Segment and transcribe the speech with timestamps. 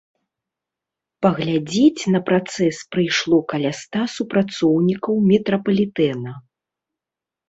[1.25, 6.31] Паглядзець на працэс прыйшло каля ста супрацоўнікаў метрапалітэна.